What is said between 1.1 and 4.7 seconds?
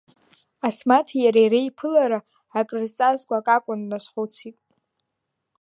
иареи реиԥылара акрызҵазкуа акакәын дназхәыцит.